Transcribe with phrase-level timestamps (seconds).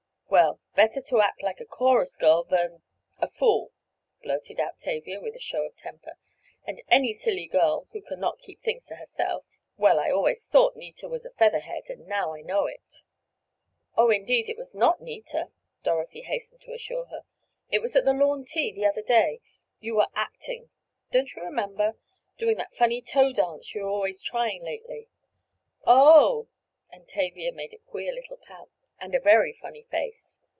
[0.33, 3.73] Well, better to act like a chorus girl than—a fool!"
[4.23, 6.13] blurted out Tavia with a show of temper.
[6.65, 11.09] "And any silly girl, who can not keep things to herself—well, I always thought Nita
[11.09, 13.03] was a featherhead and now I know it!"
[13.97, 15.51] "Oh, indeed it was not Nita!"
[15.83, 17.23] Dorothy hastened to assure her.
[17.69, 19.41] "It was at the lawn tea the other day.
[19.81, 20.69] You were 'acting';
[21.11, 21.97] don't you remember?
[22.37, 25.09] Doing that funny toe dance you are always trying lately."
[25.85, 26.47] "O o o o h!"
[26.93, 28.69] and Tavia made a queer little pout,
[29.03, 30.39] and a very funny face.